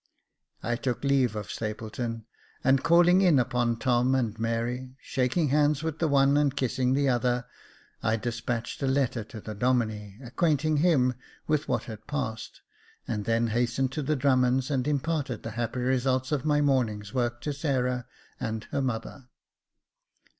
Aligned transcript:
I 0.63 0.77
took 0.77 1.03
leave 1.03 1.35
of 1.35 1.51
Stapleton, 1.51 2.25
and 2.63 2.81
calling 2.83 3.21
in 3.21 3.37
upon 3.37 3.77
Tom 3.77 4.15
and 4.15 4.35
Mary, 4.39 4.97
shaking 4.99 5.49
hands 5.49 5.83
with 5.83 5.99
the 5.99 6.07
one, 6.07 6.37
and 6.37 6.55
kissing 6.55 6.95
the 6.95 7.07
other, 7.07 7.45
I 8.01 8.15
despatched 8.15 8.81
a 8.81 8.87
letter 8.87 9.23
to 9.25 9.39
the 9.39 9.53
Domine, 9.53 10.19
acquainting 10.23 10.77
him 10.77 11.13
with 11.45 11.67
what 11.67 11.83
had 11.83 12.07
passed, 12.07 12.61
and 13.07 13.25
then 13.25 13.49
hastened 13.49 13.91
to 13.91 14.01
the 14.01 14.15
Drummonds 14.15 14.71
and 14.71 14.87
imparted 14.87 15.43
the 15.43 15.51
happy 15.51 15.81
results 15.81 16.31
of 16.31 16.45
my 16.45 16.61
morning's 16.61 17.13
work 17.13 17.39
to 17.41 17.53
Sarah 17.53 18.07
and 18.39 18.63
her 18.71 18.81
mother. 18.81 19.27